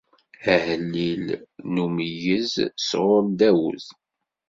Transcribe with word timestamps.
Ahellil 0.53 1.25
n 1.73 1.75
umeyyez, 1.85 2.53
sɣur 2.87 3.23
Dawed. 3.39 3.85